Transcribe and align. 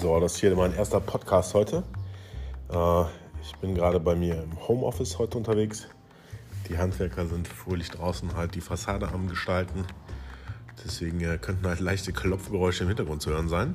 So, 0.00 0.18
das 0.18 0.32
ist 0.32 0.40
hier 0.40 0.56
mein 0.56 0.74
erster 0.74 0.98
Podcast 0.98 1.52
heute. 1.52 1.82
Äh, 2.72 3.02
ich 3.42 3.54
bin 3.60 3.74
gerade 3.74 4.00
bei 4.00 4.14
mir 4.16 4.42
im 4.42 4.66
Homeoffice 4.66 5.18
heute 5.18 5.36
unterwegs. 5.36 5.88
Die 6.70 6.78
Handwerker 6.78 7.26
sind 7.26 7.46
fröhlich 7.46 7.90
draußen 7.90 8.34
halt 8.34 8.54
die 8.54 8.62
Fassade 8.62 9.08
am 9.08 9.28
Gestalten. 9.28 9.84
Deswegen 10.82 11.20
äh, 11.20 11.36
könnten 11.36 11.66
halt 11.66 11.80
leichte 11.80 12.14
Klopfgeräusche 12.14 12.84
im 12.84 12.88
Hintergrund 12.88 13.20
zu 13.20 13.28
hören 13.28 13.50
sein. 13.50 13.74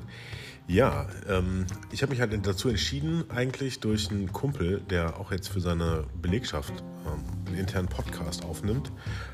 Ja, 0.66 1.06
ähm, 1.28 1.64
ich 1.92 2.02
habe 2.02 2.10
mich 2.10 2.20
halt 2.20 2.44
dazu 2.44 2.70
entschieden, 2.70 3.30
eigentlich 3.30 3.78
durch 3.78 4.10
einen 4.10 4.32
Kumpel, 4.32 4.80
der 4.80 5.20
auch 5.20 5.30
jetzt 5.30 5.46
für 5.46 5.60
seine 5.60 6.06
Belegschaft 6.20 6.74
ähm, 7.06 7.22
einen 7.46 7.56
internen 7.56 7.86
Podcast 7.86 8.44
aufnimmt, 8.44 8.90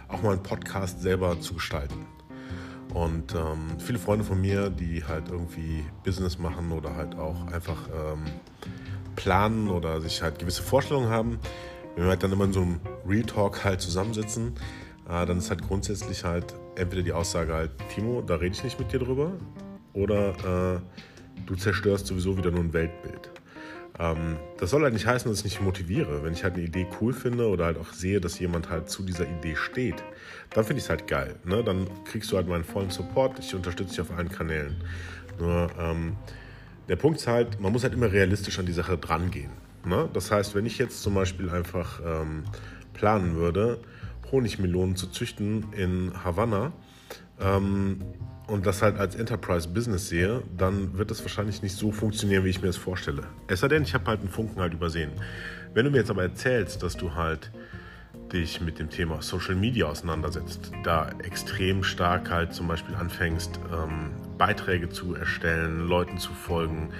auch 0.08 0.20
mal 0.20 0.32
einen 0.32 0.42
Podcast 0.42 1.00
selber 1.00 1.40
zu 1.40 1.54
gestalten. 1.54 2.04
Und 2.94 3.34
ähm, 3.34 3.78
viele 3.78 3.98
Freunde 3.98 4.24
von 4.24 4.40
mir, 4.40 4.68
die 4.68 5.04
halt 5.04 5.30
irgendwie 5.30 5.84
Business 6.04 6.38
machen 6.38 6.72
oder 6.72 6.94
halt 6.94 7.16
auch 7.16 7.46
einfach 7.46 7.88
ähm, 7.88 8.24
planen 9.16 9.68
oder 9.68 10.00
sich 10.00 10.22
halt 10.22 10.38
gewisse 10.38 10.62
Vorstellungen 10.62 11.08
haben, 11.08 11.38
wenn 11.94 12.04
wir 12.04 12.10
halt 12.10 12.22
dann 12.22 12.32
immer 12.32 12.44
in 12.44 12.52
so 12.52 12.60
einem 12.60 12.80
Real 13.06 13.24
Talk 13.24 13.64
halt 13.64 13.80
zusammensitzen, 13.80 14.54
äh, 15.08 15.24
dann 15.26 15.38
ist 15.38 15.50
halt 15.50 15.62
grundsätzlich 15.62 16.24
halt 16.24 16.54
entweder 16.76 17.02
die 17.02 17.12
Aussage 17.12 17.54
halt, 17.54 17.70
Timo, 17.94 18.22
da 18.22 18.36
rede 18.36 18.54
ich 18.54 18.64
nicht 18.64 18.78
mit 18.78 18.92
dir 18.92 18.98
drüber, 18.98 19.32
oder 19.94 20.76
äh, 20.76 20.80
du 21.46 21.54
zerstörst 21.54 22.06
sowieso 22.06 22.36
wieder 22.36 22.50
nur 22.50 22.60
ein 22.60 22.72
Weltbild. 22.72 23.30
Ähm, 23.98 24.36
das 24.58 24.70
soll 24.70 24.82
halt 24.82 24.94
nicht 24.94 25.06
heißen, 25.06 25.30
dass 25.30 25.40
ich 25.40 25.44
nicht 25.44 25.60
motiviere. 25.60 26.22
Wenn 26.24 26.32
ich 26.32 26.44
halt 26.44 26.54
eine 26.54 26.62
Idee 26.62 26.86
cool 27.00 27.12
finde 27.12 27.48
oder 27.48 27.66
halt 27.66 27.78
auch 27.78 27.92
sehe, 27.92 28.20
dass 28.20 28.38
jemand 28.38 28.70
halt 28.70 28.88
zu 28.88 29.02
dieser 29.02 29.28
Idee 29.28 29.56
steht, 29.56 30.02
dann 30.50 30.64
finde 30.64 30.78
ich 30.78 30.84
es 30.84 30.90
halt 30.90 31.06
geil. 31.06 31.36
Ne? 31.44 31.62
Dann 31.62 31.86
kriegst 32.04 32.32
du 32.32 32.36
halt 32.36 32.48
meinen 32.48 32.64
vollen 32.64 32.90
Support. 32.90 33.38
Ich 33.38 33.54
unterstütze 33.54 33.90
dich 33.90 34.00
auf 34.00 34.16
allen 34.16 34.30
Kanälen. 34.30 34.76
Nur 35.38 35.70
ähm, 35.78 36.16
der 36.88 36.96
Punkt 36.96 37.18
ist 37.18 37.26
halt, 37.26 37.60
man 37.60 37.72
muss 37.72 37.82
halt 37.84 37.94
immer 37.94 38.10
realistisch 38.10 38.58
an 38.58 38.66
die 38.66 38.72
Sache 38.72 38.98
drangehen. 38.98 39.50
Ne? 39.84 40.08
Das 40.12 40.30
heißt, 40.30 40.54
wenn 40.54 40.66
ich 40.66 40.78
jetzt 40.78 41.02
zum 41.02 41.14
Beispiel 41.14 41.50
einfach 41.50 42.00
ähm, 42.04 42.44
planen 42.94 43.36
würde, 43.36 43.78
Honigmelonen 44.30 44.96
zu 44.96 45.08
züchten 45.08 45.72
in 45.72 46.12
Havanna, 46.24 46.72
ähm, 47.40 48.00
und 48.46 48.66
das 48.66 48.82
halt 48.82 48.98
als 48.98 49.14
Enterprise-Business 49.14 50.08
sehe, 50.08 50.42
dann 50.56 50.98
wird 50.98 51.10
das 51.10 51.22
wahrscheinlich 51.22 51.62
nicht 51.62 51.76
so 51.76 51.92
funktionieren, 51.92 52.44
wie 52.44 52.50
ich 52.50 52.60
mir 52.60 52.68
das 52.68 52.76
vorstelle. 52.76 53.24
Es 53.46 53.60
sei 53.60 53.68
denn, 53.68 53.82
ich 53.82 53.94
habe 53.94 54.06
halt 54.06 54.20
einen 54.20 54.28
Funken 54.28 54.60
halt 54.60 54.74
übersehen. 54.74 55.12
Wenn 55.74 55.84
du 55.84 55.90
mir 55.90 55.98
jetzt 55.98 56.10
aber 56.10 56.22
erzählst, 56.22 56.82
dass 56.82 56.96
du 56.96 57.14
halt 57.14 57.50
dich 58.32 58.60
mit 58.60 58.78
dem 58.78 58.90
Thema 58.90 59.22
Social 59.22 59.54
Media 59.54 59.86
auseinandersetzt, 59.86 60.72
da 60.84 61.10
extrem 61.22 61.84
stark 61.84 62.30
halt 62.30 62.52
zum 62.54 62.68
Beispiel 62.68 62.94
anfängst, 62.94 63.58
ähm, 63.72 64.10
Beiträge 64.38 64.88
zu 64.88 65.14
erstellen, 65.14 65.86
Leuten 65.86 66.18
zu 66.18 66.32
folgen, 66.32 66.90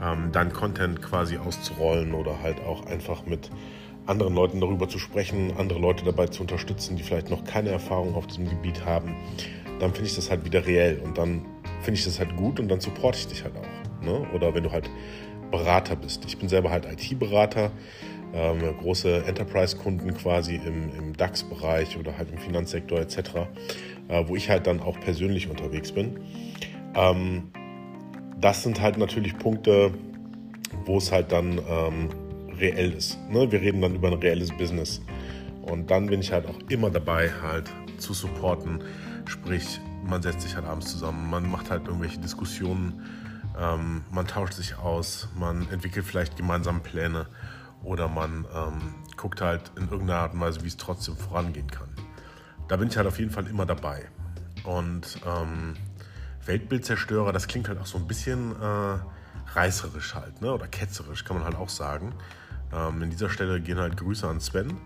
ähm, 0.00 0.32
deinen 0.32 0.52
Content 0.52 1.02
quasi 1.02 1.36
auszurollen 1.36 2.14
oder 2.14 2.40
halt 2.42 2.60
auch 2.60 2.86
einfach 2.86 3.26
mit 3.26 3.50
anderen 4.06 4.34
Leuten 4.34 4.60
darüber 4.60 4.88
zu 4.88 4.98
sprechen, 4.98 5.52
andere 5.58 5.78
Leute 5.78 6.04
dabei 6.04 6.26
zu 6.26 6.42
unterstützen, 6.42 6.96
die 6.96 7.02
vielleicht 7.02 7.28
noch 7.28 7.44
keine 7.44 7.70
Erfahrung 7.70 8.14
auf 8.14 8.26
diesem 8.26 8.48
Gebiet 8.48 8.84
haben, 8.84 9.14
dann 9.78 9.92
finde 9.92 10.08
ich 10.08 10.16
das 10.16 10.30
halt 10.30 10.44
wieder 10.44 10.66
reell 10.66 11.00
und 11.04 11.18
dann 11.18 11.44
finde 11.82 11.98
ich 11.98 12.04
das 12.04 12.18
halt 12.18 12.36
gut 12.36 12.60
und 12.60 12.68
dann 12.68 12.80
supporte 12.80 13.18
ich 13.18 13.26
dich 13.26 13.44
halt 13.44 13.54
auch. 13.56 14.04
Ne? 14.04 14.26
Oder 14.34 14.54
wenn 14.54 14.62
du 14.64 14.72
halt 14.72 14.90
Berater 15.50 15.96
bist. 15.96 16.24
Ich 16.26 16.38
bin 16.38 16.48
selber 16.48 16.70
halt 16.70 16.86
IT-Berater, 16.86 17.70
ähm, 18.34 18.58
große 18.80 19.24
Enterprise-Kunden 19.24 20.14
quasi 20.14 20.56
im, 20.56 20.90
im 20.96 21.16
DAX-Bereich 21.16 21.96
oder 21.98 22.16
halt 22.18 22.30
im 22.30 22.38
Finanzsektor 22.38 23.00
etc., 23.00 23.18
äh, 24.08 24.24
wo 24.26 24.36
ich 24.36 24.50
halt 24.50 24.66
dann 24.66 24.80
auch 24.80 24.98
persönlich 25.00 25.48
unterwegs 25.48 25.92
bin. 25.92 26.20
Ähm, 26.94 27.44
das 28.40 28.62
sind 28.62 28.80
halt 28.80 28.98
natürlich 28.98 29.36
Punkte, 29.38 29.92
wo 30.84 30.98
es 30.98 31.10
halt 31.10 31.32
dann 31.32 31.60
ähm, 31.68 32.08
reell 32.58 32.92
ist. 32.92 33.18
Ne? 33.30 33.50
Wir 33.50 33.60
reden 33.60 33.80
dann 33.80 33.94
über 33.94 34.08
ein 34.08 34.18
reelles 34.18 34.50
Business. 34.56 35.00
Und 35.62 35.90
dann 35.90 36.06
bin 36.06 36.20
ich 36.20 36.32
halt 36.32 36.46
auch 36.46 36.58
immer 36.68 36.90
dabei, 36.90 37.30
halt 37.42 37.70
zu 37.98 38.14
supporten, 38.14 38.82
Sprich, 39.28 39.78
man 40.04 40.22
setzt 40.22 40.40
sich 40.40 40.56
halt 40.56 40.64
abends 40.64 40.90
zusammen, 40.90 41.28
man 41.28 41.50
macht 41.50 41.70
halt 41.70 41.86
irgendwelche 41.86 42.18
Diskussionen, 42.18 43.04
ähm, 43.58 44.02
man 44.10 44.26
tauscht 44.26 44.54
sich 44.54 44.78
aus, 44.78 45.28
man 45.38 45.70
entwickelt 45.70 46.06
vielleicht 46.06 46.36
gemeinsame 46.38 46.80
Pläne 46.80 47.26
oder 47.82 48.08
man 48.08 48.46
ähm, 48.54 48.94
guckt 49.18 49.42
halt 49.42 49.70
in 49.76 49.90
irgendeiner 49.90 50.20
Art 50.20 50.32
und 50.32 50.40
Weise, 50.40 50.62
wie 50.62 50.68
es 50.68 50.78
trotzdem 50.78 51.14
vorangehen 51.14 51.70
kann. 51.70 51.88
Da 52.68 52.76
bin 52.76 52.88
ich 52.88 52.96
halt 52.96 53.06
auf 53.06 53.18
jeden 53.18 53.30
Fall 53.30 53.46
immer 53.46 53.66
dabei. 53.66 54.08
Und 54.64 55.20
ähm, 55.26 55.74
Weltbildzerstörer, 56.46 57.32
das 57.32 57.46
klingt 57.48 57.68
halt 57.68 57.78
auch 57.80 57.86
so 57.86 57.98
ein 57.98 58.06
bisschen 58.06 58.52
äh, 58.52 58.98
reißerisch 59.54 60.14
halt, 60.14 60.40
ne? 60.40 60.54
oder 60.54 60.66
ketzerisch, 60.68 61.24
kann 61.24 61.36
man 61.36 61.44
halt 61.44 61.56
auch 61.56 61.68
sagen. 61.68 62.14
Ähm, 62.72 63.02
in 63.02 63.10
dieser 63.10 63.28
Stelle 63.28 63.60
gehen 63.60 63.78
halt 63.78 63.98
Grüße 63.98 64.26
an 64.26 64.40
Sven 64.40 64.78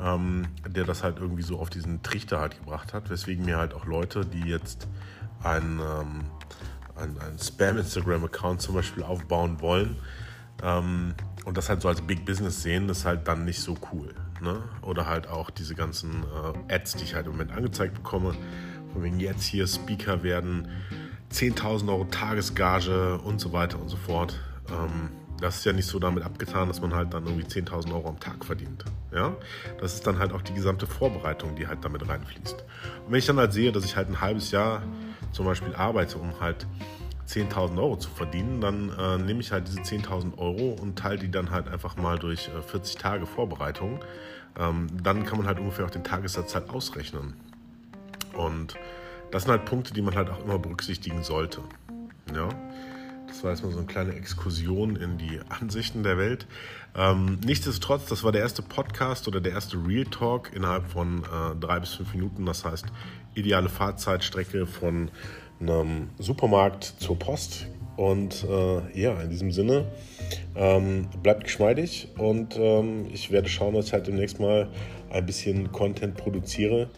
ähm, 0.00 0.46
der 0.66 0.84
das 0.84 1.02
halt 1.02 1.18
irgendwie 1.18 1.42
so 1.42 1.58
auf 1.58 1.70
diesen 1.70 2.02
Trichter 2.02 2.40
halt 2.40 2.58
gebracht 2.58 2.92
hat, 2.94 3.10
weswegen 3.10 3.44
mir 3.44 3.58
halt 3.58 3.74
auch 3.74 3.86
Leute, 3.86 4.24
die 4.24 4.48
jetzt 4.48 4.88
einen, 5.42 5.78
ähm, 5.80 6.24
einen, 6.96 7.18
einen 7.18 7.38
Spam-Instagram-Account 7.38 8.60
zum 8.60 8.74
Beispiel 8.74 9.02
aufbauen 9.02 9.60
wollen 9.60 9.96
ähm, 10.62 11.14
und 11.44 11.56
das 11.56 11.68
halt 11.68 11.82
so 11.82 11.88
als 11.88 12.00
Big 12.00 12.24
Business 12.24 12.62
sehen, 12.62 12.88
ist 12.88 13.04
halt 13.04 13.28
dann 13.28 13.44
nicht 13.44 13.60
so 13.60 13.76
cool. 13.92 14.14
Ne? 14.40 14.62
Oder 14.82 15.06
halt 15.06 15.28
auch 15.28 15.50
diese 15.50 15.74
ganzen 15.74 16.24
äh, 16.68 16.74
Ads, 16.74 16.96
die 16.96 17.04
ich 17.04 17.14
halt 17.14 17.26
im 17.26 17.32
Moment 17.32 17.52
angezeigt 17.52 17.94
bekomme, 17.94 18.34
von 18.92 19.02
wegen 19.02 19.20
jetzt 19.20 19.44
hier 19.44 19.66
Speaker 19.66 20.22
werden, 20.22 20.68
10.000 21.32 21.88
Euro 21.88 22.04
Tagesgage 22.04 23.18
und 23.18 23.40
so 23.40 23.52
weiter 23.52 23.80
und 23.80 23.88
so 23.88 23.96
fort. 23.96 24.38
Ähm, 24.70 25.10
das 25.40 25.56
ist 25.56 25.64
ja 25.64 25.72
nicht 25.72 25.86
so 25.86 25.98
damit 25.98 26.22
abgetan, 26.22 26.68
dass 26.68 26.80
man 26.80 26.94
halt 26.94 27.12
dann 27.12 27.26
irgendwie 27.26 27.46
10.000 27.46 27.92
Euro 27.92 28.08
am 28.08 28.20
Tag 28.20 28.44
verdient. 28.44 28.84
Ja? 29.12 29.36
Das 29.80 29.94
ist 29.94 30.06
dann 30.06 30.18
halt 30.18 30.32
auch 30.32 30.42
die 30.42 30.54
gesamte 30.54 30.86
Vorbereitung, 30.86 31.56
die 31.56 31.66
halt 31.66 31.84
damit 31.84 32.08
reinfließt. 32.08 32.64
Und 33.04 33.12
wenn 33.12 33.18
ich 33.18 33.26
dann 33.26 33.38
halt 33.38 33.52
sehe, 33.52 33.72
dass 33.72 33.84
ich 33.84 33.96
halt 33.96 34.08
ein 34.08 34.20
halbes 34.20 34.52
Jahr 34.52 34.82
zum 35.32 35.46
Beispiel 35.46 35.74
arbeite, 35.74 36.18
um 36.18 36.40
halt 36.40 36.66
10.000 37.28 37.78
Euro 37.78 37.96
zu 37.96 38.10
verdienen, 38.10 38.60
dann 38.60 38.90
äh, 38.98 39.18
nehme 39.18 39.40
ich 39.40 39.50
halt 39.50 39.66
diese 39.68 39.80
10.000 39.80 40.38
Euro 40.38 40.76
und 40.80 40.98
teile 40.98 41.18
die 41.18 41.30
dann 41.30 41.50
halt 41.50 41.68
einfach 41.68 41.96
mal 41.96 42.18
durch 42.18 42.48
äh, 42.48 42.62
40 42.62 42.96
Tage 42.96 43.26
Vorbereitung. 43.26 44.00
Ähm, 44.58 44.86
dann 45.02 45.24
kann 45.24 45.38
man 45.38 45.46
halt 45.46 45.58
ungefähr 45.58 45.84
auch 45.84 45.90
den 45.90 46.04
Tagessatz 46.04 46.54
halt 46.54 46.70
ausrechnen. 46.70 47.34
Und 48.34 48.74
das 49.30 49.44
sind 49.44 49.52
halt 49.52 49.64
Punkte, 49.64 49.94
die 49.94 50.02
man 50.02 50.14
halt 50.14 50.30
auch 50.30 50.44
immer 50.44 50.58
berücksichtigen 50.58 51.22
sollte. 51.22 51.60
Ja. 52.34 52.48
Das 53.34 53.42
war 53.42 53.50
erstmal 53.50 53.72
so 53.72 53.78
eine 53.78 53.88
kleine 53.88 54.14
Exkursion 54.14 54.94
in 54.94 55.18
die 55.18 55.40
Ansichten 55.48 56.04
der 56.04 56.16
Welt. 56.18 56.46
Ähm, 56.96 57.40
nichtsdestotrotz, 57.44 58.06
das 58.06 58.22
war 58.22 58.30
der 58.30 58.42
erste 58.42 58.62
Podcast 58.62 59.26
oder 59.26 59.40
der 59.40 59.50
erste 59.50 59.76
Real 59.76 60.04
Talk 60.04 60.52
innerhalb 60.54 60.86
von 60.86 61.24
äh, 61.24 61.56
drei 61.58 61.80
bis 61.80 61.94
fünf 61.94 62.14
Minuten. 62.14 62.46
Das 62.46 62.64
heißt, 62.64 62.86
ideale 63.34 63.68
Fahrzeitstrecke 63.68 64.68
von 64.68 65.10
einem 65.60 66.10
Supermarkt 66.20 66.84
zur 66.84 67.18
Post. 67.18 67.66
Und 67.96 68.44
äh, 68.48 69.00
ja, 69.00 69.20
in 69.20 69.30
diesem 69.30 69.50
Sinne, 69.50 69.86
ähm, 70.54 71.08
bleibt 71.24 71.42
geschmeidig 71.42 72.10
und 72.16 72.56
ähm, 72.56 73.08
ich 73.12 73.32
werde 73.32 73.48
schauen, 73.48 73.74
dass 73.74 73.86
ich 73.86 73.92
halt 73.92 74.06
demnächst 74.06 74.38
mal 74.38 74.68
ein 75.10 75.26
bisschen 75.26 75.72
Content 75.72 76.16
produziere. 76.16 76.88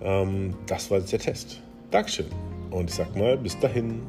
Ähm, 0.00 0.54
das 0.66 0.90
war 0.90 1.00
jetzt 1.00 1.12
der 1.12 1.18
Test. 1.18 1.60
Dankeschön 1.90 2.26
und 2.70 2.88
ich 2.88 2.96
sag 2.96 3.14
mal, 3.14 3.36
bis 3.36 3.60
dahin. 3.60 4.00